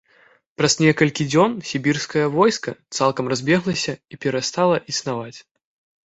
Праз 0.59 0.73
некалькі 0.83 1.25
дзён, 1.33 1.51
сібірскае 1.71 2.23
войска 2.35 2.73
цалкам 2.97 3.25
разбеглася 3.33 3.93
і 4.15 4.19
перастала 4.25 4.77
існаваць. 4.95 5.37